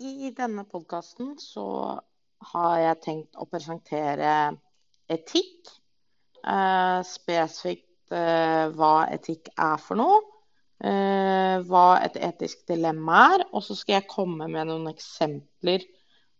[0.00, 1.62] I denne podkasten så
[2.54, 4.32] har jeg tenkt å presentere
[5.12, 5.68] etikk.
[6.40, 10.22] Eh, spesifikt eh, hva etikk er for noe.
[10.80, 13.44] Eh, hva et etisk dilemma er.
[13.52, 15.84] Og så skal jeg komme med noen eksempler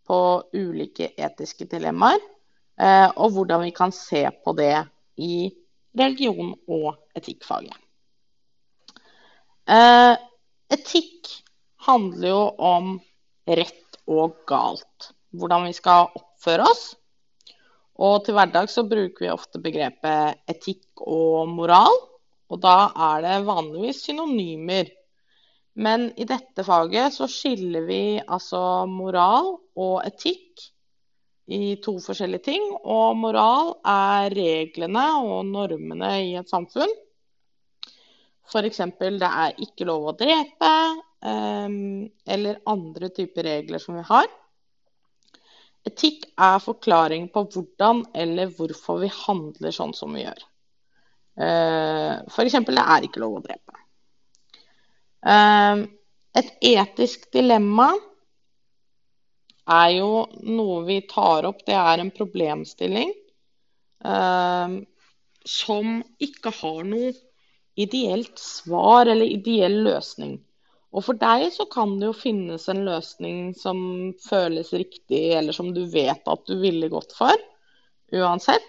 [0.08, 0.20] på
[0.56, 2.24] ulike etiske dilemmaer.
[2.80, 4.72] Og hvordan vi kan se på det
[5.20, 5.50] i
[6.00, 7.76] religion- og etikkfaget.
[10.72, 11.28] Etikk
[11.84, 12.94] handler jo om
[13.58, 15.10] rett og galt.
[15.36, 16.84] Hvordan vi skal oppføre oss.
[18.00, 21.98] Og til hverdag så bruker vi ofte begrepet etikk og moral.
[22.50, 24.88] Og da er det vanligvis synonymer.
[25.80, 30.64] Men i dette faget så skiller vi altså moral og etikk
[31.50, 32.66] i to forskjellige ting.
[32.80, 36.90] Og moral er reglene og normene i et samfunn.
[38.50, 38.82] F.eks.
[38.98, 40.72] det er ikke lov å drepe,
[41.20, 44.28] eller andre typer regler som vi har.
[45.88, 50.42] Etikk er forklaring på hvordan eller hvorfor vi handler sånn som vi gjør.
[51.40, 52.58] Ehm, F.eks.
[52.68, 53.78] det er ikke lov å drepe.
[55.24, 55.86] Ehm,
[56.36, 57.88] et etisk dilemma
[59.70, 60.12] er jo
[60.44, 61.64] noe vi tar opp.
[61.66, 63.16] Det er en problemstilling
[65.50, 67.10] som ikke har noe
[67.76, 70.38] ideelt svar eller ideell løsning.
[70.90, 73.78] Og for deg så kan det jo finnes en løsning som
[74.24, 77.36] føles riktig, eller som du vet at du ville gått for,
[78.10, 78.66] uansett.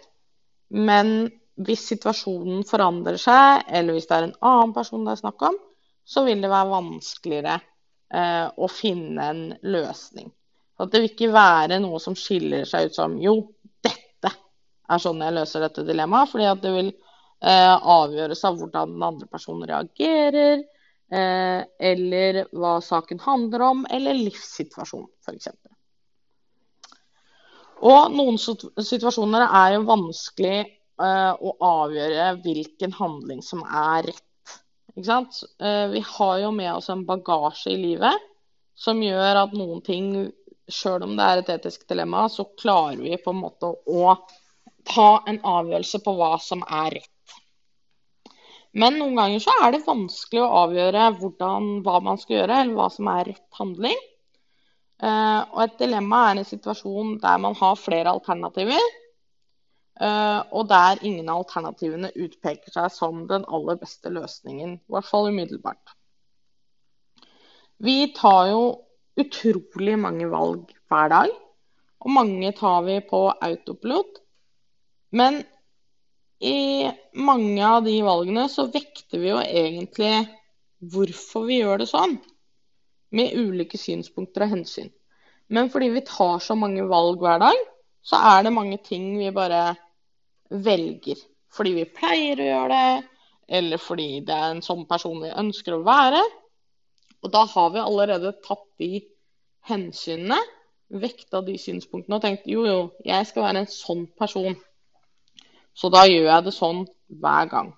[0.69, 1.31] Men
[1.65, 5.57] hvis situasjonen forandrer seg, eller hvis det er en annen person det er snakk om,
[6.05, 9.41] så vil det være vanskeligere eh, å finne en
[9.73, 10.29] løsning.
[10.77, 13.35] Så det vil ikke være noe som skiller seg ut som jo,
[13.85, 16.31] dette er sånn jeg løser dette dilemmaet.
[16.31, 20.63] Fordi at det vil eh, avgjøres av hvordan den andre personen reagerer
[21.11, 25.49] eller hva saken handler om, eller livssituasjon, f.eks.
[27.81, 34.27] Og noen situasjoner er jo vanskelig eh, å avgjøre hvilken handling som er rett.
[34.95, 38.27] Eh, vi har jo med oss en bagasje i livet
[38.77, 40.11] som gjør at noen ting,
[40.71, 44.13] sjøl om det er et etisk dilemma, så klarer vi på en måte å
[44.87, 47.10] ta en avgjørelse på hva som er rett.
[48.71, 52.77] Men noen ganger så er det vanskelig å avgjøre hvordan, hva man skal gjøre, eller
[52.77, 53.99] hva som er rett handling.
[55.01, 58.83] Uh, og et dilemma er en situasjon der man har flere alternativer,
[59.99, 64.77] uh, og der ingen av alternativene utpeker seg som den aller beste løsningen.
[64.77, 65.95] I hvert fall umiddelbart.
[67.81, 68.61] Vi tar jo
[69.19, 71.33] utrolig mange valg hver dag,
[72.01, 74.21] og mange tar vi på autopilot.
[75.17, 75.41] Men
[76.41, 80.13] i mange av de valgene så vekter vi jo egentlig
[80.91, 82.15] hvorfor vi gjør det sånn.
[83.13, 84.89] Med ulike synspunkter og hensyn.
[85.51, 87.57] Men fordi vi tar så mange valg hver dag,
[88.01, 89.75] så er det mange ting vi bare
[90.49, 91.19] velger.
[91.51, 93.03] Fordi vi pleier å gjøre det,
[93.59, 96.23] eller fordi det er en sånn person vi ønsker å være.
[97.21, 99.03] Og da har vi allerede tatt de
[99.69, 100.39] hensynene,
[100.91, 104.55] vekta de synspunktene og tenkt jo, jo, jeg skal være en sånn person.
[105.73, 106.83] Så da gjør jeg det sånn
[107.21, 107.71] hver gang.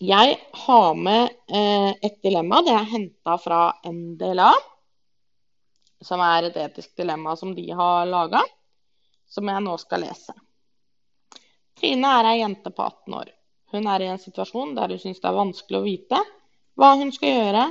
[0.00, 2.62] Jeg har med eh, et dilemma.
[2.64, 4.52] Det er henta fra NDLA.
[6.00, 8.40] Som er et etisk dilemma som de har laga,
[9.28, 10.32] som jeg nå skal lese.
[11.76, 13.28] Trine er ei jente på 18 år.
[13.74, 16.22] Hun er i en situasjon der hun syns det er vanskelig å vite
[16.80, 17.64] hva hun skal gjøre,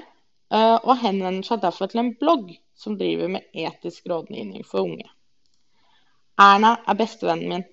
[0.53, 5.09] eh, og henvender seg derfor til en blogg som driver med etisk rådgivning for unge.
[6.39, 7.65] Erna er bestevennen min.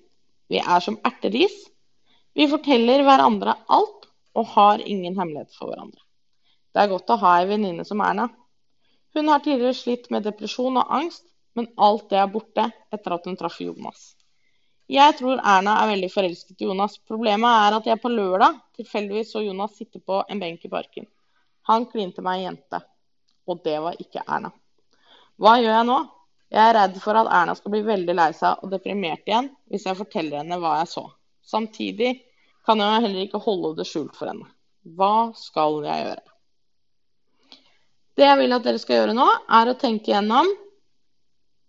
[0.51, 1.55] Vi er som erteris.
[2.35, 6.01] Vi forteller hverandre alt og har ingen hemmelighet for hverandre.
[6.73, 8.27] Det er godt å ha ei venninne som Erna.
[9.15, 11.23] Hun har tidligere slitt med depresjon og angst,
[11.57, 14.11] men alt det er borte etter at hun traff Jonas.
[14.87, 16.99] Jeg tror Erna er veldig forelsket i Jonas.
[17.07, 21.07] Problemet er at jeg på lørdag tilfeldigvis så Jonas sitte på en benk i parken.
[21.71, 22.83] Han klinte meg ei jente.
[23.47, 24.51] Og det var ikke Erna.
[25.39, 25.97] Hva gjør jeg nå?
[26.53, 29.87] Jeg er redd for at Erna skal bli veldig lei seg og deprimert igjen hvis
[29.89, 31.03] jeg forteller henne hva jeg så.
[31.43, 32.13] Samtidig
[32.67, 34.47] kan jeg heller ikke holde det skjult for henne.
[34.95, 36.23] Hva skal jeg gjøre?
[38.17, 39.27] Det jeg vil at dere skal gjøre nå,
[39.59, 40.47] er å tenke gjennom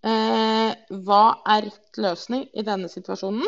[0.06, 0.70] eh,
[1.04, 1.24] hva
[1.54, 3.44] er rett løsning i denne situasjonen.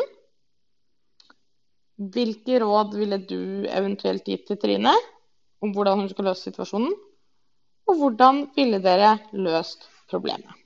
[2.11, 4.93] Hvilke råd ville du eventuelt gitt til Trine
[5.61, 6.93] om hvordan hun skal løse situasjonen?
[7.89, 10.60] Og hvordan ville dere løst problemet?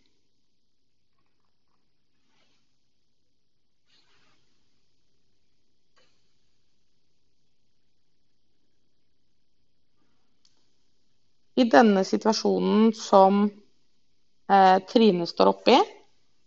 [11.55, 15.77] I denne situasjonen som eh, Trine står oppi,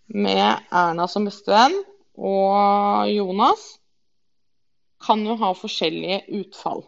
[0.08, 1.74] med Erna som bestevenn
[2.16, 3.64] og Jonas,
[5.04, 6.82] kan jo ha forskjellige utfall.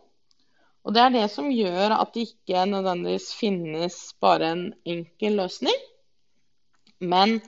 [0.84, 5.76] Og Det er det som gjør at det ikke nødvendigvis finnes bare en enkel løsning,
[7.00, 7.38] men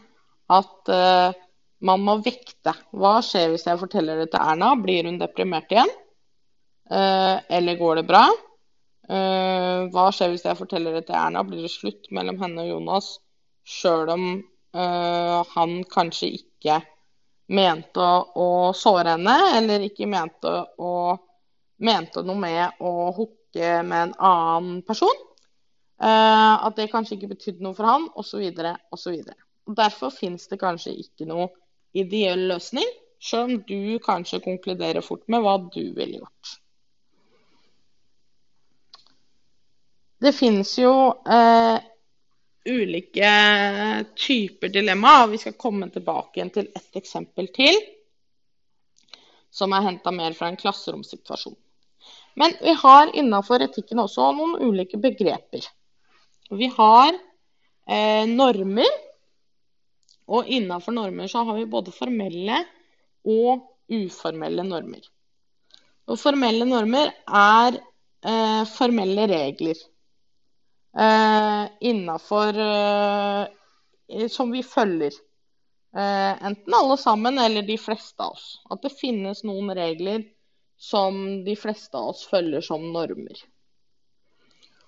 [0.53, 1.41] at eh,
[1.83, 2.75] man må vekte.
[2.95, 4.75] Hva skjer hvis jeg forteller det til Erna?
[4.79, 5.91] Blir hun deprimert igjen?
[6.93, 8.27] Eh, eller går det bra?
[9.13, 11.43] Uh, hva skjer hvis jeg forteller det til Erna?
[11.45, 13.13] Blir det slutt mellom henne og Jonas,
[13.69, 14.27] sjøl om
[14.73, 16.79] han kanskje ikke
[17.53, 20.93] mente å, såre henne, eller ikke mente å
[21.83, 25.21] mente noe med å hooke med en annen person.
[26.03, 28.43] Uh, at det kanskje ikke betydde noe for han, osv.
[28.95, 29.19] osv.
[29.79, 31.51] Derfor fins det kanskje ikke noe
[31.95, 32.89] ideell løsning,
[33.23, 36.57] selv om du kanskje konkluderer fort med hva du ville gjort.
[40.23, 40.93] Det finnes jo
[41.27, 41.79] eh,
[42.71, 43.31] ulike
[44.15, 45.27] typer dilemmaer.
[45.33, 47.75] Vi skal komme tilbake igjen til et eksempel til,
[49.51, 51.57] som er henta mer fra en klasseromssituasjon.
[52.39, 55.67] Men vi har innafor etikken også noen ulike begreper.
[56.55, 58.95] Vi har eh, normer,
[60.31, 62.63] og innafor normer så har vi både formelle
[63.27, 65.03] og uformelle normer.
[66.07, 67.81] Og formelle normer er
[68.23, 69.89] eh, formelle regler
[71.81, 75.13] innafor eh, som vi følger.
[75.97, 78.61] Eh, enten alle sammen eller de fleste av oss.
[78.71, 80.25] At det finnes noen regler
[80.81, 83.43] som de fleste av oss følger som normer.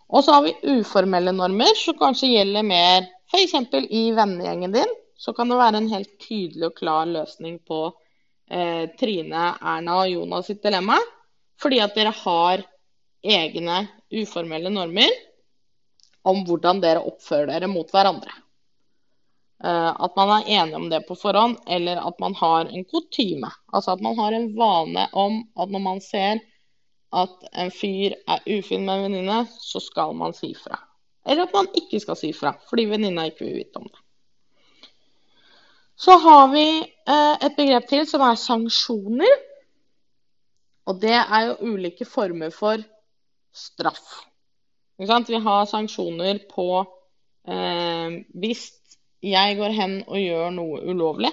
[0.09, 3.55] Og så har vi uformelle normer, som kanskje gjelder mer f.eks.
[3.91, 4.97] i vennegjengen din.
[5.17, 7.87] Så kan det være en helt tydelig og klar løsning på
[8.51, 10.99] eh, Trine, Erna og Jonas sitt dilemma.
[11.61, 12.65] Fordi at dere har
[13.25, 15.13] egne uformelle normer
[16.25, 18.33] om hvordan dere oppfører dere mot hverandre.
[19.65, 23.51] Eh, at man er enig om det på forhånd, eller at man har en kutyme.
[23.73, 26.43] Altså at man har en vane om at når man ser
[27.15, 30.81] at en fyr er ufin med en venninne, så skal man si fra.
[31.25, 34.01] Eller at man ikke skal si fra, fordi venninna ikke vil vite om det.
[35.97, 39.41] Så har vi eh, et begrep til som er sanksjoner.
[40.91, 42.83] Og det er jo ulike former for
[43.55, 44.25] straff.
[44.97, 46.69] Vi har sanksjoner på
[47.49, 48.69] eh, hvis
[49.25, 51.33] jeg går hen og gjør noe ulovlig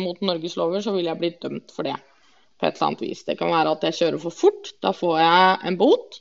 [0.00, 1.96] mot Norges lover, så vil jeg bli dømt for det
[2.58, 3.24] på et eller annet vis.
[3.26, 4.70] Det kan være at jeg kjører for fort.
[4.82, 6.20] Da får jeg en bot.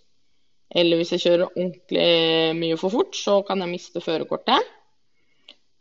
[0.73, 2.07] Eller hvis jeg kjører ordentlig
[2.57, 4.71] mye for fort, så kan jeg miste førerkortet.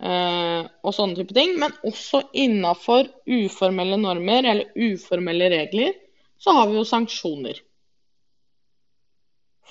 [0.03, 1.57] Eh, og sånne type ting.
[1.63, 5.97] Men også innafor uformelle normer eller uformelle regler,
[6.43, 7.63] så har vi jo sanksjoner.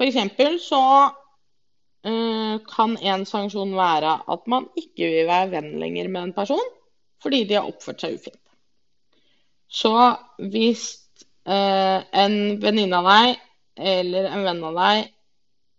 [0.02, 0.64] F.eks.
[0.66, 0.82] så
[2.08, 6.72] uh, kan en sanksjon være at man ikke vil være venn lenger med en person
[7.22, 8.40] fordi de har oppført seg ufint.
[9.70, 9.94] Så
[10.52, 10.88] hvis
[11.46, 13.36] uh, en venninne av deg
[13.94, 15.12] eller en venn av deg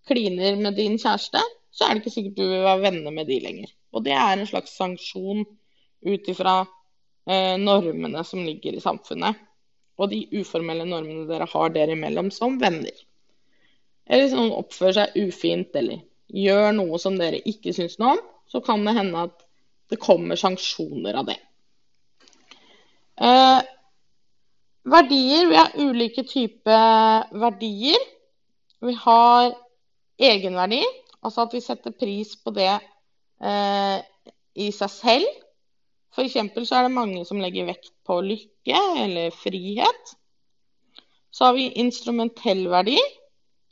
[0.06, 1.42] kliner med din kjæreste,
[1.72, 3.74] så er det ikke sikkert du vil være venner med de lenger.
[3.92, 9.38] Og det er en slags sanksjon ut ifra eh, normene som ligger i samfunnet.
[9.98, 12.94] Og de uformelle normene dere har dere imellom som venner.
[14.08, 18.22] Eller hvis noen oppfører seg ufint eller gjør noe som dere ikke syns noe om,
[18.50, 19.44] så kan det hende at
[19.92, 21.38] det kommer sanksjoner av det.
[23.20, 23.60] Eh,
[24.88, 25.46] verdier.
[25.50, 28.00] Vi har ulike typer verdier.
[28.82, 29.52] Vi har
[30.22, 30.80] egenverdi,
[31.22, 33.98] altså at vi setter pris på det eh,
[34.58, 35.38] i seg selv.
[36.12, 36.34] F.eks.
[36.68, 40.16] så er det mange som legger vekt på lykke eller frihet.
[41.32, 42.98] Så har vi instrumentell verdi.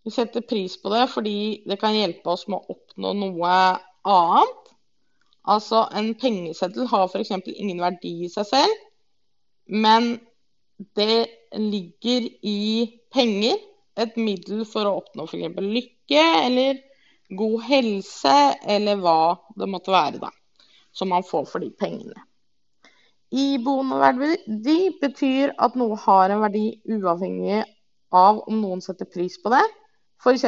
[0.05, 3.55] Vi setter pris på det fordi det kan hjelpe oss med å oppnå noe
[4.09, 4.71] annet.
[5.51, 7.33] Altså en pengeseddel har f.eks.
[7.53, 8.87] ingen verdi i seg selv,
[9.67, 10.15] men
[10.97, 11.27] det
[11.57, 12.61] ligger i
[13.13, 13.59] penger
[14.01, 15.61] et middel for å oppnå f.eks.
[15.61, 16.81] lykke eller
[17.37, 20.31] god helse eller hva det måtte være, da.
[20.93, 22.25] Som man får for de pengene.
[23.31, 27.61] Iboende verdi betyr at noe har en verdi uavhengig
[28.11, 29.63] av om noen setter pris på det,
[30.21, 30.45] F.eks.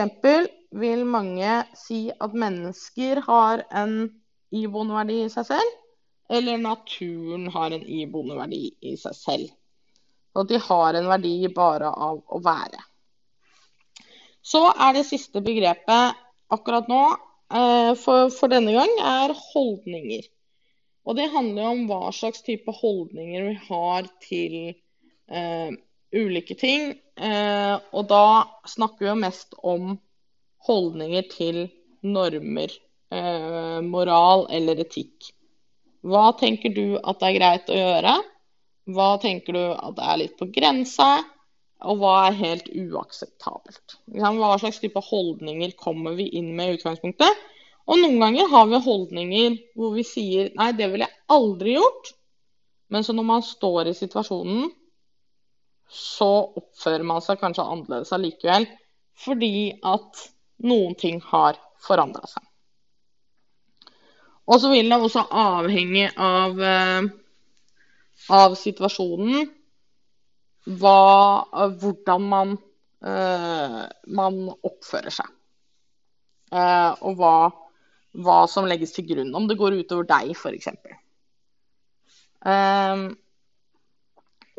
[0.76, 3.96] vil mange si at mennesker har en
[4.52, 5.74] iboende verdi i seg selv,
[6.32, 9.52] eller naturen har en iboende verdi i seg selv.
[10.32, 12.80] Og at de har en verdi bare av å være.
[14.42, 16.18] Så er det siste begrepet
[16.52, 20.26] akkurat nå eh, for, for denne gang er holdninger.
[21.06, 24.56] Og det handler om hva slags type holdninger vi har til
[25.32, 25.70] eh,
[26.12, 26.92] ulike ting.
[27.20, 28.24] Eh, og da
[28.68, 29.94] snakker vi jo mest om
[30.66, 31.62] holdninger til
[32.02, 32.72] normer,
[33.12, 35.32] eh, moral eller etikk.
[36.02, 38.16] Hva tenker du at det er greit å gjøre?
[38.90, 41.22] Hva tenker du at det er litt på grensa?
[41.82, 43.96] Og hva er helt uakseptabelt?
[44.06, 47.38] Hva slags type holdninger kommer vi inn med i utgangspunktet?
[47.90, 52.12] Og noen ganger har vi holdninger hvor vi sier nei, det ville jeg aldri gjort.
[52.92, 54.70] Men så når man står i situasjonen,
[55.92, 58.66] så oppfører man seg kanskje annerledes allikevel.
[59.22, 60.22] Fordi at
[60.64, 62.44] noen ting har forandra seg.
[64.50, 67.10] Og så vil det også avhenge av, eh,
[68.32, 69.50] av situasjonen
[70.66, 71.42] hva,
[71.82, 72.56] hvordan man,
[73.02, 75.30] uh, man oppfører seg.
[76.52, 77.36] Uh, og hva,
[78.22, 79.32] hva, som legges til grunn.
[79.34, 80.68] Om det går utover deg, f.eks.
[82.42, 83.10] Uh,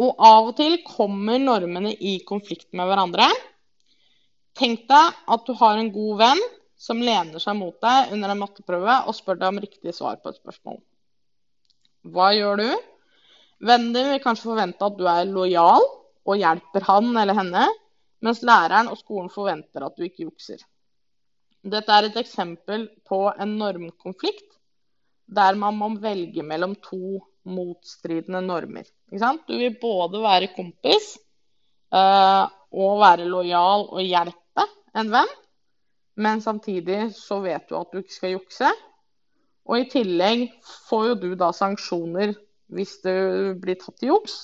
[0.04, 3.28] og av og til kommer normene i konflikt med hverandre.
[4.58, 6.42] Tenk deg at du har en god venn
[6.84, 10.34] som lener seg mot deg under en matteprøve og spør deg om riktig svar på
[10.34, 10.82] et spørsmål.
[12.14, 12.70] Hva gjør du?
[13.64, 15.86] Vennen din vil kanskje forvente at du er lojal
[16.24, 17.68] og hjelper han eller henne,
[18.24, 20.60] mens læreren og skolen forventer at du ikke jukser.
[21.64, 24.50] Dette er et eksempel på en normkonflikt
[25.34, 28.84] der man må velge mellom to motstridende normer.
[29.14, 31.14] Du vil både være kompis
[31.94, 34.66] uh, og være lojal og hjelpe
[34.98, 35.36] en venn.
[36.16, 38.72] Men samtidig så vet du at du ikke skal jukse.
[39.70, 40.48] Og i tillegg
[40.90, 42.34] får jo du da sanksjoner
[42.74, 43.14] hvis du
[43.62, 44.36] blir tatt i juks.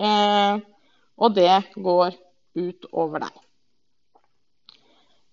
[0.00, 0.60] Eh,
[1.20, 2.16] og det går
[2.58, 3.40] ut over deg.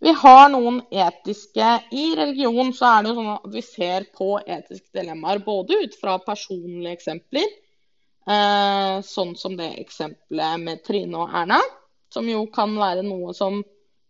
[0.06, 1.68] Vi har noen etiske
[1.98, 5.96] I religion så er det jo sånn at vi ser på etiske dilemmaer både ut
[5.98, 7.48] fra personlige eksempler,
[8.28, 11.62] sånn som det eksempelet med Trine og Erna,
[12.12, 13.62] som jo kan være noe som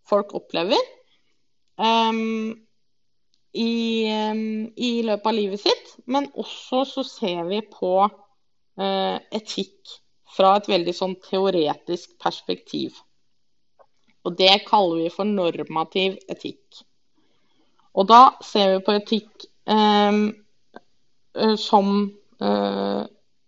[0.07, 0.79] folk opplever
[1.77, 2.55] um,
[3.53, 5.95] i, um, i, løpet av livet sitt.
[6.05, 9.97] Men også så ser vi på uh, etikk
[10.37, 12.97] fra et veldig sånn teoretisk perspektiv.
[14.27, 16.83] Og det kaller vi for normativ etikk.
[17.97, 20.27] Og da ser vi på etikk um,
[21.57, 21.89] som
[22.41, 23.05] uh,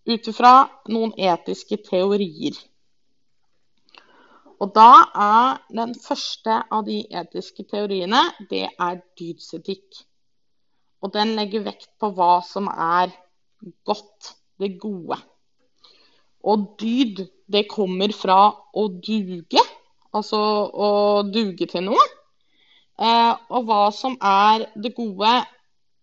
[0.09, 0.53] ut ifra
[0.89, 2.57] noen etiske teorier.
[4.59, 10.01] Og da er den første av de etiske teoriene, det er dydsetikk.
[10.99, 13.13] Og den legger vekt på hva som er
[13.87, 15.15] godt, det gode.
[16.43, 18.39] Og dyd, det kommer fra
[18.75, 19.63] å duge,
[20.11, 20.89] altså å
[21.27, 22.05] duge til noe.
[22.99, 25.31] Eh, og hva som er det gode,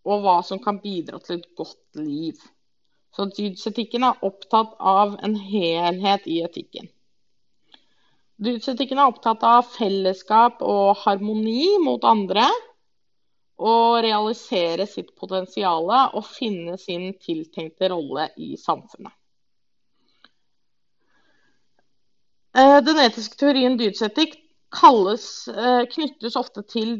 [0.07, 2.41] og hva som kan bidra til et godt liv.
[3.17, 6.91] Så dydsetikken er opptatt av en helhet i etikken.
[8.37, 12.45] Dydsetikken er opptatt av fellesskap og harmoni mot andre.
[13.57, 19.15] Og realisere sitt potensial og finne sin tiltenkte rolle i samfunnet.
[22.53, 24.37] Eh, den etiske teorien dydsetikk
[24.77, 25.49] kalles,
[25.95, 26.93] knyttes ofte til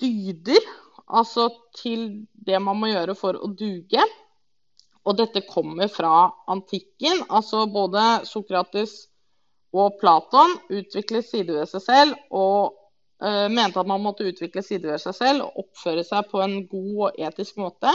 [0.00, 0.64] dyder,
[1.04, 4.08] altså til det man må gjøre for å duge.
[5.08, 7.24] Og dette kommer fra antikken.
[7.32, 9.06] Altså både Sokrates
[9.72, 12.72] og Platon utviklet sider ved seg selv og
[13.22, 16.56] uh, mente at man måtte utvikle sider ved seg selv og oppføre seg på en
[16.70, 17.92] god og etisk måte.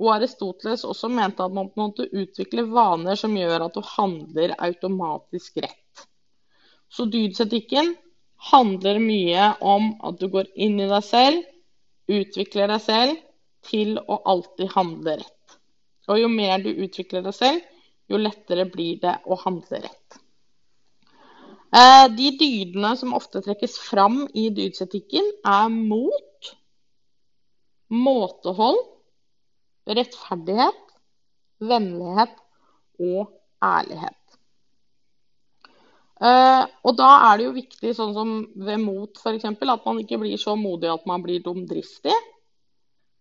[0.00, 5.58] Og Aristoteles også mente at man måtte utvikle vaner som gjør at du handler automatisk
[5.64, 6.06] rett.
[6.90, 7.94] Så dydsetikken
[8.50, 11.42] handler mye om at du går inn i deg selv,
[12.10, 13.18] utvikler deg selv
[13.66, 15.39] til å alltid handle rett.
[16.10, 17.62] Og jo mer du utvikler deg selv,
[18.10, 20.20] jo lettere blir det å handle rett.
[21.70, 26.54] Eh, de dydene som ofte trekkes fram i dydsetikken, er mot,
[27.94, 28.80] måtehold,
[29.86, 30.80] rettferdighet,
[31.62, 32.34] vennlighet
[32.98, 33.30] og
[33.62, 34.16] ærlighet.
[36.20, 40.18] Uh, og da er det jo viktig, sånn som ved mot f.eks., at man ikke
[40.20, 42.16] blir så modig at man blir dumdristig.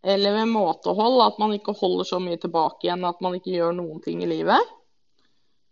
[0.04, 3.74] Eller ved måtehold, at man ikke holder så mye tilbake igjen at man ikke gjør
[3.76, 4.62] noen ting i livet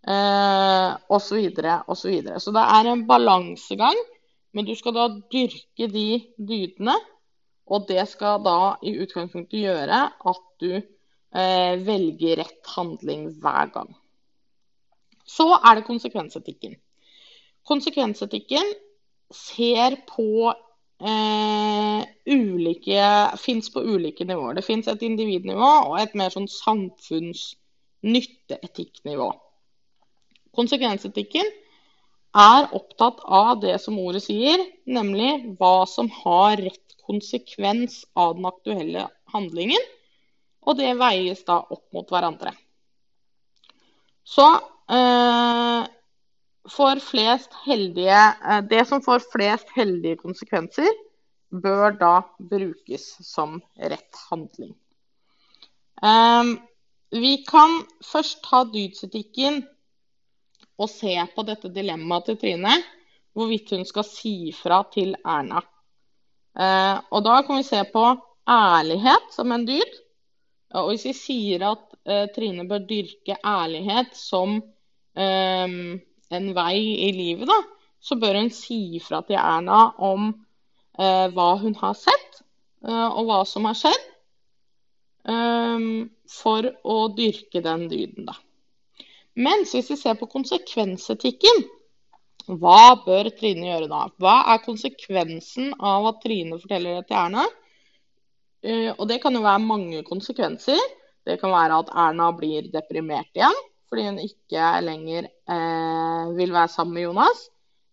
[0.07, 2.39] eh, og Så, videre, og så, videre.
[2.39, 3.99] så det er en balansegang,
[4.51, 6.95] men du skal da dyrke de dydene.
[7.67, 9.99] Og det skal da i utgangspunktet gjøre
[10.31, 13.89] at du eh, velger rett handling hver gang.
[15.27, 16.77] Så er det konsekvensetikken.
[17.67, 18.71] Konsekvensetikken
[19.35, 20.53] ser på
[21.01, 24.53] eh, ulike Fins på ulike nivåer.
[24.57, 29.31] Det fins et individnivå og et mer sånn samfunnsnytteetikknivå.
[30.57, 31.45] Konsekvensetikken
[32.37, 38.45] er opptatt av det som ordet sier, nemlig hva som har rett konsekvens av den
[38.49, 39.83] aktuelle handlingen.
[40.67, 42.51] Og det veies da opp mot hverandre.
[44.27, 44.47] Så
[44.91, 45.81] eh,
[47.65, 50.89] heldige eh, Det som får flest heldige konsekvenser,
[51.49, 54.75] bør da brukes som rett handling.
[56.03, 56.43] Eh,
[57.11, 59.63] vi kan først ta dydsetikken
[60.77, 62.75] og se på dette dilemmaet til Trine.
[63.37, 65.61] Hvorvidt hun skal si fra til Erna.
[66.57, 68.03] Eh, og da kan vi se på
[68.49, 69.97] ærlighet som en dyd.
[70.75, 74.57] Og hvis vi sier at eh, Trine bør dyrke ærlighet som
[75.15, 75.77] eh,
[76.33, 77.61] en vei i livet, da,
[77.99, 80.29] så bør hun si fra til Erna om
[80.99, 82.41] eh, hva hun har sett,
[82.85, 84.09] eh, og hva som har skjedd,
[85.31, 85.87] eh,
[86.31, 88.37] for å dyrke den dyden, da.
[89.37, 91.67] Mens hvis vi ser på konsekvensetikken,
[92.47, 94.05] hva bør Trine gjøre da?
[94.17, 97.43] Hva er konsekvensen av at Trine forteller det til Erna?
[98.65, 100.79] Uh, og det kan jo være mange konsekvenser.
[101.27, 106.73] Det kan være at Erna blir deprimert igjen fordi hun ikke lenger eh, vil være
[106.73, 107.45] sammen med Jonas.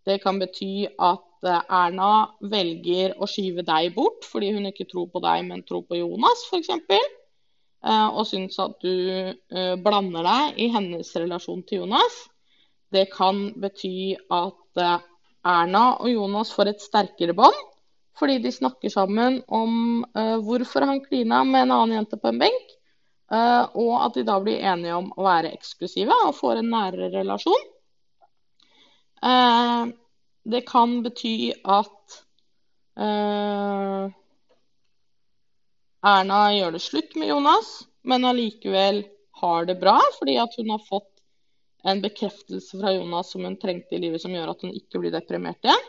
[0.05, 2.09] Det kan bety at uh, Erna
[2.45, 6.45] velger å skyve deg bort fordi hun ikke tror på deg, men tror på Jonas,
[6.51, 6.69] f.eks.
[7.85, 8.93] Eh, og syns at du
[9.29, 12.17] eh, blander deg i hennes relasjon til Jonas.
[12.95, 15.05] Det kan bety at eh,
[15.45, 17.59] Erna og Jonas får et sterkere bånd
[18.15, 20.05] fordi de snakker sammen om
[20.47, 22.74] hvorfor han klina med en annen jente på en benk.
[23.33, 27.71] Og at de da blir enige om å være eksklusive og får en nærere relasjon.
[30.45, 32.21] det kan bety at
[36.05, 37.69] Erna gjør det slutt med Jonas,
[38.05, 39.07] men allikevel
[39.41, 41.11] har det bra fordi at hun har fått
[41.85, 45.13] en bekreftelse fra Jonas som hun trengte i livet, som gjør at hun ikke blir
[45.13, 45.87] deprimert igjen.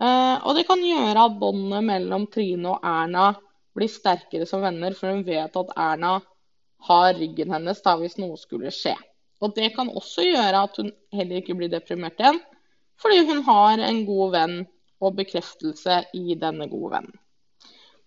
[0.00, 3.30] Og det kan gjøre at båndet mellom Trine og Erna
[3.76, 6.18] blir sterkere som venner, for hun vet at Erna
[6.88, 8.96] har ryggen hennes da hvis noe skulle skje.
[9.40, 12.40] Og det kan også gjøre at hun heller ikke blir deprimert igjen,
[13.00, 14.56] fordi hun har en god venn
[15.00, 17.16] og bekreftelse i denne gode vennen.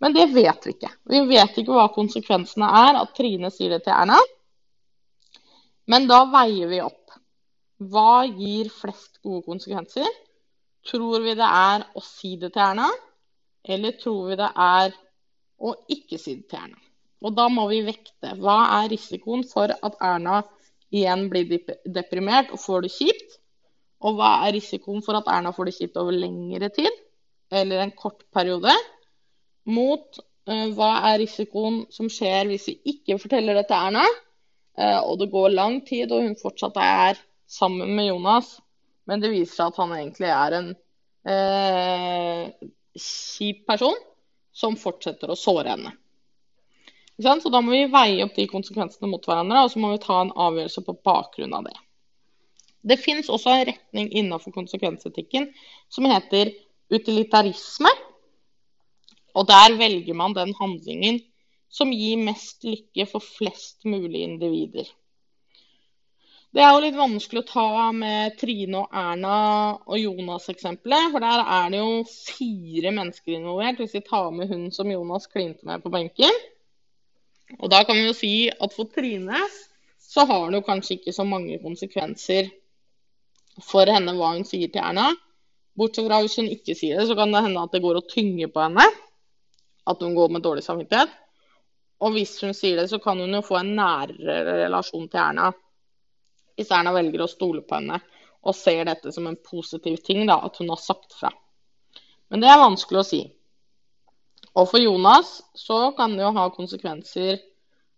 [0.04, 0.92] Men det vet vi ikke.
[1.10, 4.20] Vi vet ikke hva konsekvensene er at Trine sier det til Erna.
[5.90, 7.16] Men da veier vi opp.
[7.80, 10.10] Hva gir flest gode konsekvenser?
[10.88, 12.90] Tror vi det er å si det til Erna,
[13.64, 14.96] eller tror vi det er
[15.64, 16.80] å ikke si det til Erna?
[17.24, 18.34] Og da må vi vekte.
[18.40, 20.42] Hva er risikoen for at Erna
[20.94, 21.48] igjen blir
[21.88, 23.38] deprimert og får det kjipt?
[24.04, 26.92] Og hva er risikoen for at Erna får det kjipt over lengre tid
[27.54, 28.74] eller en kort periode?
[29.70, 34.06] mot uh, hva er risikoen som skjer hvis vi ikke forteller det til Erna,
[34.80, 38.58] uh, og det går lang tid og hun fortsatt er sammen med Jonas,
[39.08, 40.72] men det viser seg at han egentlig er en
[41.30, 43.98] uh, kjip person
[44.54, 45.96] som fortsetter å såre henne.
[47.21, 50.21] Så da må vi veie opp de konsekvensene mot hverandre, og så må vi ta
[50.23, 51.76] en avgjørelse på bakgrunn av det.
[52.84, 55.52] Det fins også en retning innenfor konsekvensetikken
[55.93, 56.52] som heter
[56.91, 57.91] utilitarisme.
[59.34, 61.21] Og der velger man den handlingen
[61.73, 64.89] som gir mest lykke for flest mulig individer.
[66.54, 69.38] Det er jo litt vanskelig å ta med Trine og Erna
[69.88, 71.08] og Jonas-eksempelet.
[71.15, 75.26] For der er det jo fire mennesker involvert, hvis vi tar med hun som Jonas
[75.32, 76.38] klinte med på benken.
[77.60, 79.39] Og da kan vi jo si at for Trine
[80.03, 82.49] så har det jo kanskje ikke så mange konsekvenser
[83.63, 85.12] for henne hva hun sier til Erna.
[85.77, 88.10] Bortsett fra hvis hun ikke sier det, så kan det hende at det går og
[88.12, 88.86] tynger på henne
[89.89, 91.12] at hun går med dårlig samvittighet.
[92.03, 95.51] Og hvis hun sier det, så kan hun jo få en nærere relasjon til Erna.
[96.58, 97.99] Hvis Erna velger å stole på henne
[98.43, 101.32] og ser dette som en positiv ting, da, at hun har sagt fra.
[102.29, 103.21] Men det er vanskelig å si.
[104.54, 107.39] Og for Jonas så kan det jo ha konsekvenser,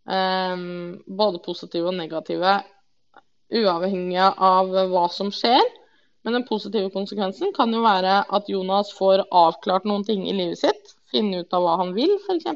[0.08, 2.60] um, både positive og negative,
[3.56, 5.64] uavhengig av hva som skjer.
[6.26, 10.64] Men den positive konsekvensen kan jo være at Jonas får avklart noen ting i livet
[10.64, 12.48] sitt finne ut av hva han vil, f.eks.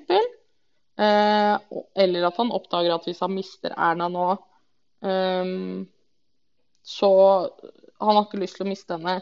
[1.00, 1.56] Eh,
[2.04, 4.30] eller at han oppdager at hvis han mister Erna nå,
[5.06, 5.56] eh,
[6.90, 7.12] så
[8.00, 9.18] Han har ikke lyst til å miste henne.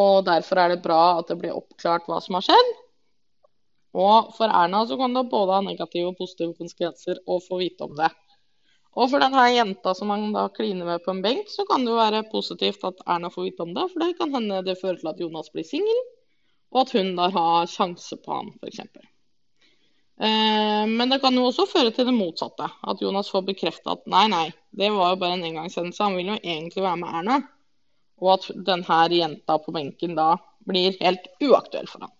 [0.00, 2.70] Og derfor er det bra at det blir oppklart hva som har skjedd.
[3.92, 7.84] Og for Erna så kan det både ha negative og positive konsekvenser å få vite
[7.84, 8.08] om det.
[8.92, 11.92] Og for denne jenta som han da kliner med på en benk, så kan det
[11.92, 13.86] jo være positivt at Erna får vite om det.
[13.92, 16.02] For det kan hende det fører til at Jonas blir singel
[16.72, 18.80] og at hun da har sjanse på han, f.eks.
[20.22, 22.68] Eh, men det kan jo også føre til det motsatte.
[22.88, 26.04] At Jonas får bekrefta at nei, nei, det var jo bare en engangshendelse.
[26.04, 27.42] Han vil jo egentlig være med Erna.
[28.22, 30.36] og at denne jenta på benken da
[30.68, 32.12] blir helt uaktuell for ham.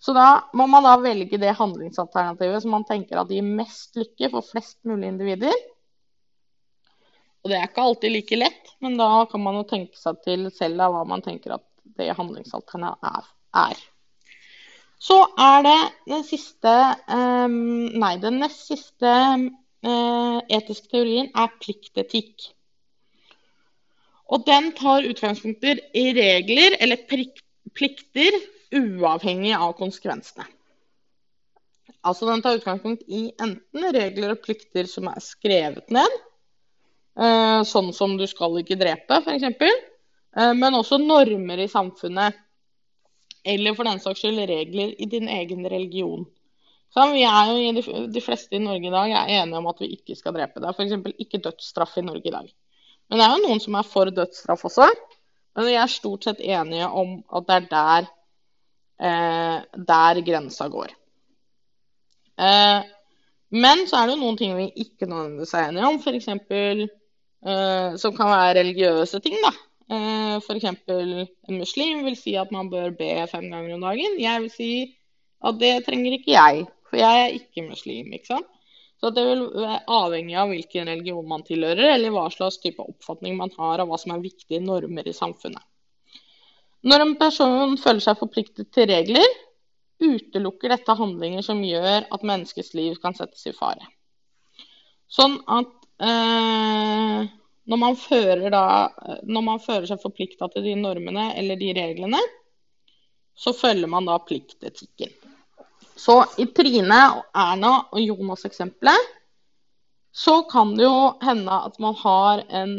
[0.00, 4.30] Så da må man da velge det handlingsalternativet som man tenker at gir mest lykke
[4.32, 5.56] for flest mulig individer.
[7.40, 10.48] Og det er ikke alltid like lett, men da kan man jo tenke seg til
[10.56, 11.66] selv av hva man tenker at
[12.00, 13.28] det handlingsalternativet
[13.60, 13.80] er.
[15.00, 15.78] Så er det
[16.10, 16.72] den siste
[17.08, 22.50] um, Nei, den nest siste uh, etiske teorien er pliktetikk.
[24.30, 28.36] Og den tar utgangspunkter i regler eller plikter
[28.74, 30.46] uavhengig av konsekvensene.
[32.06, 36.20] Altså den tar utgangspunkt i enten regler og plikter som er skrevet ned,
[37.20, 39.64] uh, sånn som du skal ikke drepe, f.eks.,
[40.38, 42.38] uh, men også normer i samfunnet
[43.44, 46.26] eller for den saks skyld regler i din egen religion.
[46.94, 49.92] Så vi er jo, de, fleste i Norge i dag er enige om at vi
[49.94, 50.60] ikke skal drepe.
[50.60, 51.14] Det er f.eks.
[51.22, 52.48] ikke dødsstraff i Norge i dag.
[53.08, 54.88] Men det er jo noen som er for dødsstraff også.
[55.56, 58.16] Men vi er stort sett enige om at det er der, eh,
[59.00, 60.92] der grensa går.
[62.40, 62.80] Eh,
[63.50, 66.28] men så er det jo noen ting vi ikke nødvendigvis er enige om, f.eks.
[67.40, 69.36] Eh, som kan være religiøse ting.
[69.44, 69.52] da.
[69.90, 70.68] Eh, F.eks.
[70.70, 74.20] en muslim vil si at man bør be fem ganger om dagen.
[74.22, 74.70] Jeg vil si
[75.44, 78.12] at det trenger ikke jeg, for jeg er ikke muslim.
[78.12, 78.46] ikke sant?
[79.00, 83.38] Så det vil være avhengig av hvilken religion man tilhører, eller hva slags type oppfatning
[83.38, 85.64] man har av hva som er viktige normer i samfunnet.
[86.86, 89.26] Når en person føler seg forpliktet til regler,
[90.00, 93.84] utelukker dette handlinger som gjør at menneskets liv kan settes i fare.
[95.10, 97.28] Sånn at eh,
[97.70, 97.98] når man,
[98.54, 98.64] da,
[99.28, 102.20] når man føler seg forplikta til de normene eller de reglene,
[103.36, 105.12] så følger man da pliktetikken.
[106.00, 107.00] Så i Trine,
[107.36, 109.16] Erna og Jonas' eksempelet
[110.16, 112.74] så kan det jo hende at man har en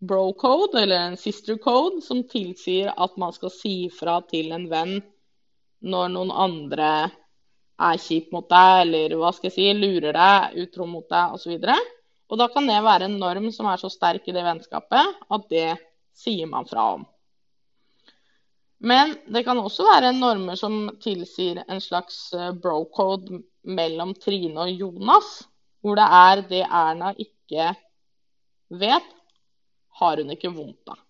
[0.00, 4.98] uh, bro-code eller en sister-code som tilsier at man skal si fra til en venn
[5.80, 7.10] når noen andre
[7.78, 11.54] er kjip mot deg, eller hva skal jeg si, lurer deg, utro mot deg osv.
[12.28, 15.46] Og da kan det være en norm som er så sterk i det vennskapet at
[15.52, 15.68] det
[16.18, 17.06] sier man fra om.
[18.78, 24.70] Men det kan også være normer som tilsier en slags eh, bro-code mellom Trine og
[24.70, 25.48] Jonas,
[25.82, 27.72] hvor det er det Erna ikke
[28.78, 29.08] vet,
[30.00, 31.00] har hun ikke vondt av.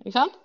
[0.00, 0.38] Ikke sant?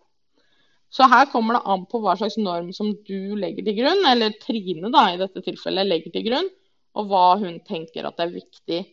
[0.96, 4.36] Så her kommer det an på hva slags norm som du legger til grunn, eller
[4.40, 6.52] Trine da, i dette tilfellet legger til grunn,
[6.96, 8.84] og hva hun tenker at er viktig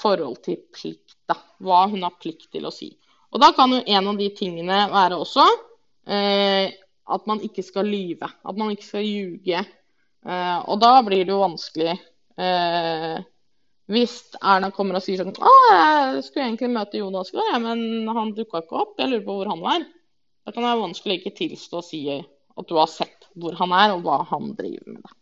[0.00, 1.14] forhold til plikt.
[1.30, 1.36] Da.
[1.62, 2.90] Hva hun har plikt til å si.
[3.34, 5.44] Og da kan jo en av de tingene være også
[6.08, 6.74] eh,
[7.06, 8.26] at man ikke skal lyve.
[8.26, 9.62] At man ikke skal ljuge.
[10.26, 13.16] Eh, og da blir det jo vanskelig eh,
[13.92, 18.08] hvis Erna kommer og sier sånn Å, jeg skulle egentlig møte Jonas i går, men
[18.10, 18.96] han dukka ikke opp.
[18.98, 19.84] Jeg lurer på hvor han var.
[20.46, 23.94] Da kan jeg vanskelig ikke tilstå å si at du har sett hvor han er,
[23.94, 25.14] og hva han driver med.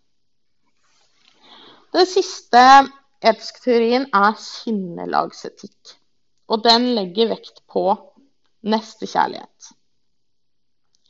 [1.94, 2.62] Det siste
[3.24, 5.94] etiske teorien er sinnelagsetikk.
[6.52, 7.86] Og den legger vekt på
[8.68, 9.70] nestekjærlighet.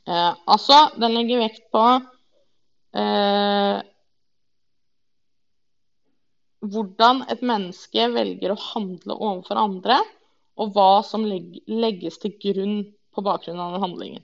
[0.07, 1.83] Eh, altså, den legger vekt på
[2.99, 3.79] eh,
[6.71, 9.99] hvordan et menneske velger å handle overfor andre,
[10.55, 12.77] og hva som legges til grunn
[13.15, 14.23] på bakgrunn av den handlingen.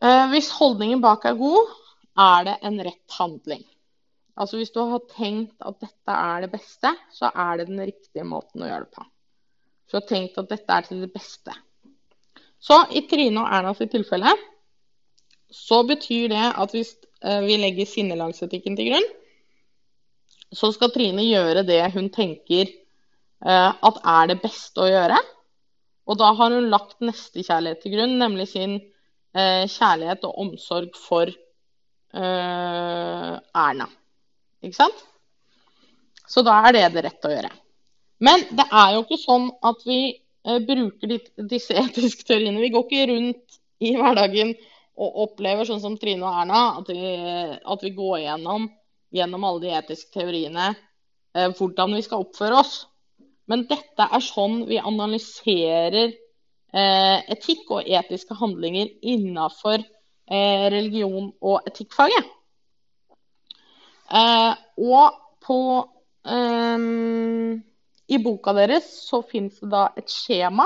[0.00, 1.72] Eh, hvis holdningen bak er god,
[2.20, 3.64] er det en rett handling.
[4.40, 8.24] Altså Hvis du har tenkt at dette er det beste, så er det den riktige
[8.24, 9.04] måten å gjøre det på.
[9.04, 11.56] Hvis du har tenkt at dette er til det beste.
[12.60, 14.32] Så i Trine og Erna sitt tilfelle
[15.50, 16.92] så betyr det at hvis
[17.26, 19.08] eh, vi legger sinnelagsetikken til grunn,
[20.54, 22.70] så skal Trine gjøre det hun tenker
[23.46, 25.18] uh, at er det beste å gjøre.
[26.10, 31.32] Og da har hun lagt nestekjærlighet til grunn, nemlig sin uh, kjærlighet og omsorg for
[32.10, 33.84] Erna.
[34.66, 35.04] Ikke sant?
[36.26, 37.52] Så da er det det rette å gjøre.
[38.18, 40.00] Men det er jo ikke sånn at vi
[40.66, 41.14] bruker
[41.46, 42.58] disse etiske teoriene.
[42.58, 44.52] Vi går ikke rundt i hverdagen
[45.00, 47.14] og opplever sånn som Trine og Erna, at vi,
[47.62, 48.68] at vi går gjennom,
[49.14, 52.74] gjennom alle de etiske teoriene eh, hvordan vi skal oppføre oss.
[53.50, 61.66] Men dette er sånn vi analyserer eh, etikk og etiske handlinger innafor eh, religion og
[61.70, 62.36] etikkfaget.
[64.10, 65.56] Og på
[68.10, 70.64] I boka deres så fins det da et skjema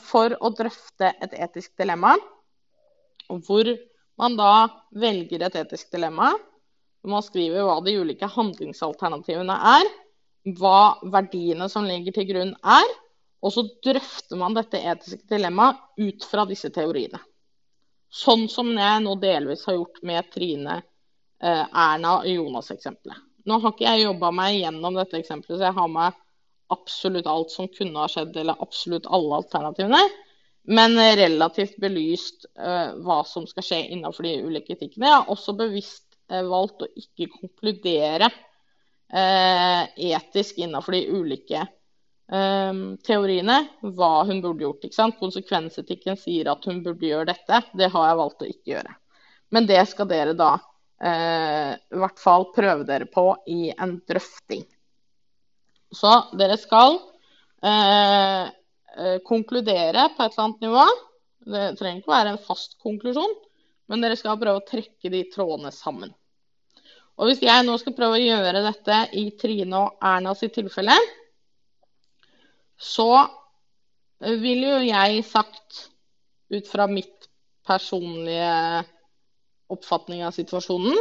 [0.00, 2.16] for å drøfte et etisk dilemma.
[3.30, 3.70] Hvor
[4.18, 6.32] man da velger et etisk dilemma.
[7.10, 9.90] Man skriver hva de ulike handlingsalternativene er.
[10.56, 12.90] Hva verdiene som ligger til grunn er.
[13.44, 17.20] Og så drøfter man dette etiske dilemmaet ut fra disse teoriene.
[18.14, 20.78] Sånn som jeg nå delvis har gjort med Trine,
[21.42, 23.20] eh, Erna og Jonas-eksempelet.
[23.44, 26.20] Nå har ikke jeg jobba meg gjennom dette eksempelet, så jeg har med
[26.72, 30.00] absolutt alt som kunne ha skjedd, eller absolutt alle alternativene.
[30.64, 35.10] Men relativt belyst uh, hva som skal skje innenfor de ulike etikkene.
[35.10, 41.66] Jeg har også bevisst valgt å ikke konkludere uh, etisk innenfor de ulike
[43.04, 44.86] teoriene hva hun burde gjort.
[44.86, 45.18] ikke sant?
[45.20, 47.58] Konsekvensetikken sier at hun burde gjøre dette.
[47.76, 48.94] Det har jeg valgt å ikke gjøre.
[49.52, 50.54] Men det skal dere da
[51.04, 54.64] i hvert fall prøve dere på i en drøfting.
[55.94, 56.98] Så dere skal
[57.64, 58.44] eh,
[58.98, 60.86] eh, konkludere på et eller annet nivå.
[61.54, 63.34] Det trenger ikke være en fast konklusjon,
[63.90, 66.12] men dere skal prøve å trekke de trådene sammen.
[67.14, 70.96] Og Hvis jeg nå skal prøve å gjøre dette i Trine og Erna sitt tilfelle,
[72.80, 73.26] så
[74.20, 75.84] vil jo jeg sagt,
[76.50, 77.28] ut fra mitt
[77.66, 78.82] personlige
[79.72, 80.98] oppfatning av situasjonen,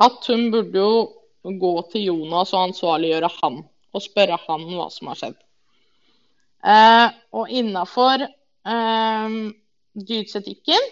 [0.00, 5.10] at hun burde jo gå til Jonas og ansvarliggjøre han og spørre han hva som
[5.10, 5.36] har skjedd.
[6.60, 9.36] Eh, og innafor eh,
[10.10, 10.90] dydsetikken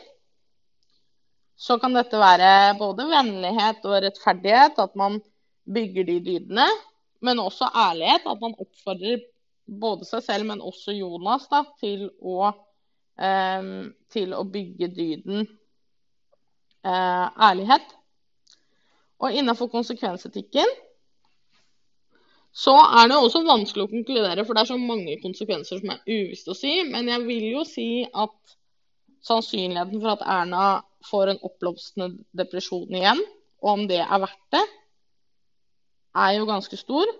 [1.59, 5.19] så kan dette være både vennlighet og rettferdighet, at man
[5.67, 6.67] bygger de dydene,
[7.21, 8.29] men også ærlighet.
[8.31, 9.25] At man oppfordrer
[9.67, 12.53] både seg selv, men også Jonas da, til, å,
[13.19, 13.71] eh,
[14.15, 15.49] til å bygge dyden
[16.87, 17.91] eh, ærlighet.
[19.19, 20.71] Og innenfor konsekvensetikken
[22.55, 26.07] så er det også vanskelig å konkludere, for det er så mange konsekvenser som er
[26.07, 26.79] uvisst å si.
[26.87, 28.55] Men jeg vil jo si at
[29.27, 30.69] sannsynligheten for at Erna
[31.07, 33.21] får en oppblomstrende depresjon igjen,
[33.63, 34.65] og om det er verdt det,
[36.19, 37.11] er jo ganske stor.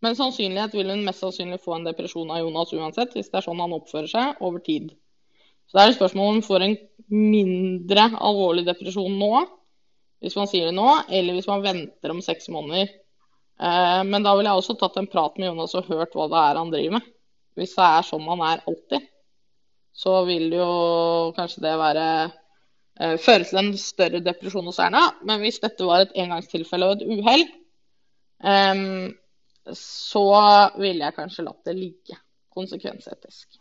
[0.00, 3.46] Men sannsynlighet vil hun mest sannsynlig få en depresjon av Jonas uansett, hvis det er
[3.46, 4.92] sånn han oppfører seg over tid.
[5.68, 6.76] Så det er et spørsmål om hun får en
[7.10, 9.34] mindre alvorlig depresjon nå
[10.20, 12.90] hvis man sier det nå, eller hvis man venter om seks måneder.
[13.60, 16.42] Eh, men da ville jeg også tatt en prat med Jonas og hørt hva det
[16.42, 17.06] er han driver med.
[17.56, 19.06] Hvis det er sånn han er alltid,
[19.96, 20.68] så vil jo
[21.36, 22.04] kanskje det være
[23.00, 25.06] føre til en større depresjon hos Erna.
[25.24, 27.46] Men hvis dette var et engangstilfelle og et uhell,
[28.44, 29.08] um,
[29.76, 30.26] så
[30.80, 32.18] ville jeg kanskje latt det ligge
[32.54, 33.60] konsekvensetisk.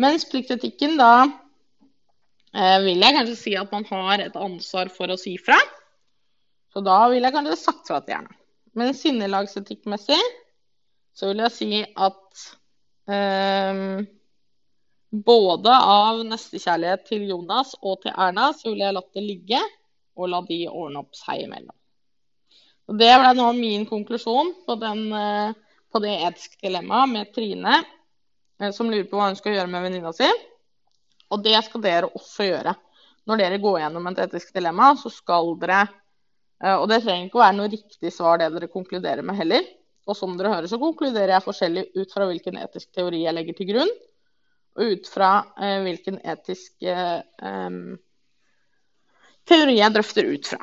[0.00, 5.18] Mens pliktetikken da uh, vil jeg kanskje si at man har et ansvar for å
[5.20, 5.58] si fra.
[6.74, 8.34] Så da vil jeg kanskje sagt fra til Erna.
[8.74, 10.18] Men sinnelagsetikkmessig
[11.14, 12.46] så vil jeg si at
[13.06, 14.02] um,
[15.14, 19.60] både av nestekjærlighet til Jonas og til Erna, så ville jeg latt det ligge
[20.18, 21.74] og la de ordne opp seg imellom.
[22.90, 25.54] Og det ble nå min konklusjon på, den, eh,
[25.92, 27.82] på det etiske dilemmaet med Trine,
[28.74, 30.28] som lurer på hva hun skal gjøre med venninna si.
[31.32, 32.74] Og det skal dere også gjøre.
[33.24, 35.84] Når dere går gjennom et etisk dilemma, så skal dere
[36.62, 39.64] eh, Og det trenger ikke å være noe riktig svar det dere konkluderer med heller.
[40.04, 43.56] Og som dere hører, så konkluderer jeg forskjellig ut fra hvilken etisk teori jeg legger
[43.56, 43.94] til grunn,
[44.74, 47.94] og ut fra eh, hvilken etisk um,
[49.46, 50.58] teori jeg drøfter ut fra.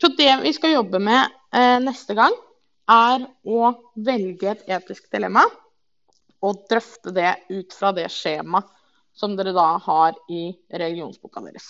[0.00, 1.20] Så det vi skal jobbe med
[1.54, 2.34] eh, neste gang,
[2.90, 3.68] er å
[4.04, 5.44] velge et etisk dilemma
[6.42, 8.66] og drøfte det ut fra det skjemaet
[9.14, 11.68] som dere da har i religionsboka deres.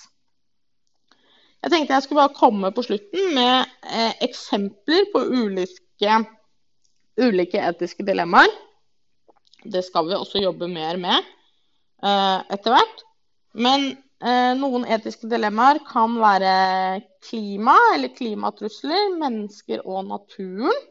[1.62, 6.16] Jeg tenkte jeg skulle bare komme på slutten med eh, eksempler på ulike,
[7.20, 8.50] ulike, etiske dilemmaer.
[9.62, 11.30] Det skal vi også jobbe mer med eh,
[12.02, 13.02] etter hvert.
[13.52, 13.90] Men
[14.24, 16.54] eh, noen etiske dilemmaer kan være
[17.24, 20.88] klima eller klimatrusler, mennesker og naturen.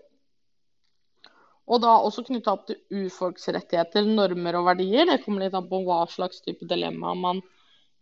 [1.72, 5.08] Og da også knytta opp til urfolksrettigheter, normer og verdier.
[5.08, 7.42] Det kommer litt an på hva slags type dilemma man,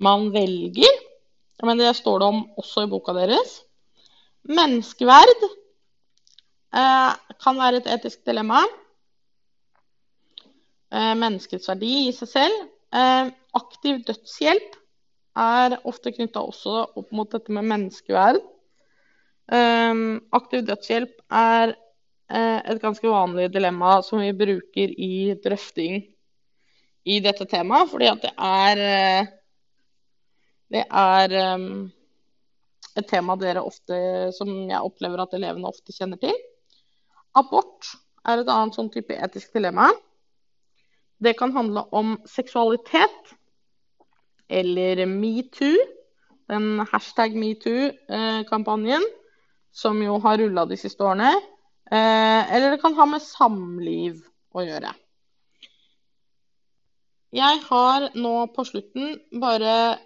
[0.01, 1.01] man velger.
[1.65, 3.59] Men det står det om også i boka deres.
[4.49, 7.11] Menneskeverd eh,
[7.43, 8.63] kan være et etisk dilemma.
[10.89, 12.67] Eh, menneskets verdi i seg selv.
[12.95, 14.77] Eh, aktiv dødshjelp
[15.39, 18.41] er ofte knytta også opp mot dette med menneskeverd.
[19.51, 20.01] Eh,
[20.39, 21.77] aktiv dødshjelp er
[22.29, 26.03] Eh, et ganske vanlig dilemma som vi bruker i drøfting
[27.09, 27.89] i dette temaet.
[27.89, 29.35] Fordi at det er
[30.69, 31.31] Det er
[32.95, 36.35] et tema dere ofte, som jeg opplever at elevene ofte kjenner til.
[37.33, 37.89] Abort
[38.21, 39.87] er et annet sånn type etisk dilemma.
[41.19, 43.33] Det kan handle om seksualitet
[44.49, 45.75] eller metoo.
[46.49, 49.03] Den hashtag metoo-kampanjen
[49.71, 51.35] som jo har rulla de siste årene.
[51.91, 54.93] Eh, eller det kan ha med samliv å gjøre.
[57.29, 59.99] jeg har nå på slutten bare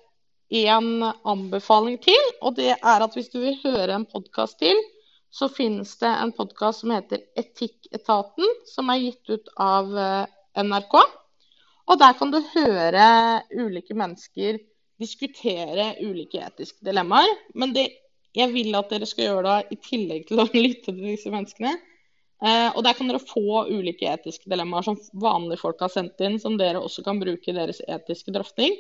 [0.52, 2.30] én anbefaling til.
[2.42, 4.80] Og det er at hvis du vil høre en podkast til,
[5.34, 10.26] så finnes det en podkast som heter Etikketaten, som er gitt ut av eh,
[10.60, 10.96] NRK.
[11.92, 13.08] Og der kan du høre
[13.60, 14.60] ulike mennesker
[15.02, 17.32] diskutere ulike etiske dilemmaer.
[17.58, 17.88] Men det,
[18.38, 21.76] jeg vil at dere skal gjøre det i tillegg til å lytte til disse menneskene.
[22.44, 26.40] Eh, og der kan dere få ulike etiske dilemmaer som vanlige folk har sendt inn,
[26.42, 28.76] som dere også kan bruke i deres etiske drøfting.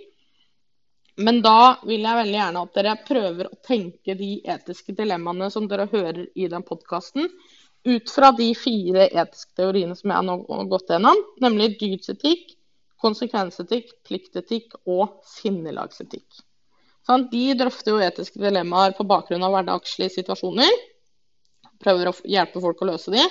[1.23, 5.67] Men da vil jeg veldig gjerne at dere prøver å tenke de etiske dilemmaene som
[5.69, 7.29] dere hører i den podkasten,
[7.83, 12.55] ut fra de fire etiske teoriene som jeg nå har gått gjennom, nemlig dydsetikk,
[13.03, 16.43] konsekvensetikk, pliktetikk og sinnelagsetikk.
[17.03, 20.71] Sånn, de drøfter jo etiske dilemmaer på bakgrunn av hverdagslige situasjoner.
[21.83, 23.25] Prøver å hjelpe folk å løse de.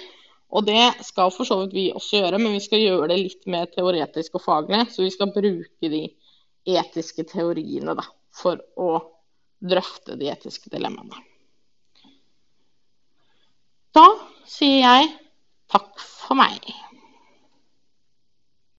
[0.53, 3.47] Og det skal for så vidt vi også gjøre, men vi skal gjøre det litt
[3.49, 4.83] mer teoretisk og faglig.
[4.93, 6.03] Så vi skal bruke de
[6.69, 8.05] etiske teoriene da,
[8.37, 8.91] for å
[9.63, 11.17] drøfte de etiske dilemmaene.
[13.97, 14.05] Da
[14.49, 15.11] sier jeg
[15.73, 16.73] takk for meg.